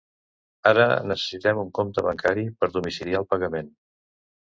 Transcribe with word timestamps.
Ara 0.69 0.85
necessitem 1.09 1.59
un 1.63 1.69
compte 1.79 2.03
bancari 2.07 2.45
per 2.63 2.71
domiciliar 2.79 3.21
el 3.21 3.29
pagament. 3.35 3.71